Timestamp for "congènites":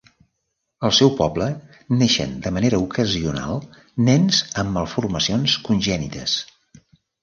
5.71-6.41